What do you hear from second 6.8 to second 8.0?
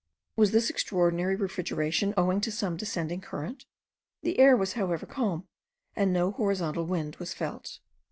wind was felt.